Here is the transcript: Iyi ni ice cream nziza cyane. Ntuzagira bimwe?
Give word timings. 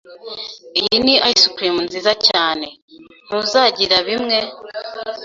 Iyi 0.79 0.95
ni 1.05 1.15
ice 1.31 1.47
cream 1.55 1.77
nziza 1.85 2.11
cyane. 2.27 2.67
Ntuzagira 3.27 3.97
bimwe? 4.07 4.37